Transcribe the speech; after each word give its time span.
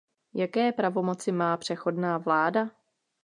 Jaké 0.35 0.71
pravomoci 0.71 1.31
má 1.31 1.57
přechodná 1.57 2.17
vláda? 2.17 2.69